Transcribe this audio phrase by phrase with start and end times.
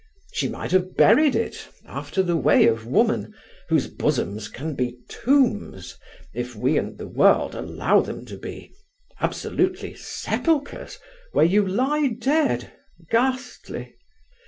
[0.33, 3.35] She might have buried it, after the way of woman,
[3.69, 5.95] whose bosoms can be tombs,
[6.33, 8.73] if we and the world allow them to be;
[9.19, 10.97] absolutely sepulchres,
[11.33, 12.73] where you lie dead,
[13.11, 13.93] ghastly.